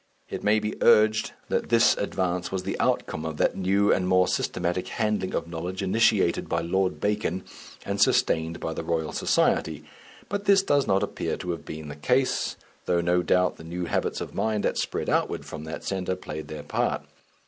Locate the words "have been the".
11.51-11.95